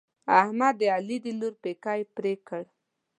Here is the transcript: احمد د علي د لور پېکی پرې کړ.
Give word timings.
احمد 0.41 0.73
د 0.79 0.83
علي 0.95 1.17
د 1.25 1.27
لور 1.39 1.53
پېکی 1.63 2.01
پرې 2.15 2.33
کړ. 2.47 2.63